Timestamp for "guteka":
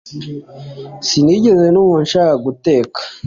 2.45-2.99